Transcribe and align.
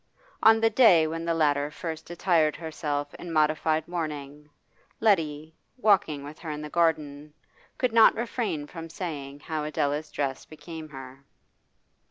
On 0.41 0.59
the 0.61 0.71
day 0.71 1.05
when 1.05 1.25
the 1.25 1.35
latter 1.35 1.69
first 1.69 2.09
attired 2.09 2.55
herself 2.55 3.13
in 3.19 3.31
modified 3.31 3.87
mourning, 3.87 4.49
Letty, 4.99 5.53
walking 5.77 6.23
with 6.23 6.39
her 6.39 6.49
in 6.49 6.63
the 6.63 6.71
garden, 6.71 7.35
could 7.77 7.93
not 7.93 8.15
refrain 8.15 8.65
from 8.65 8.89
saying 8.89 9.41
how 9.41 9.63
Adela's 9.63 10.09
dress 10.09 10.43
became 10.43 10.89
her. 10.89 11.23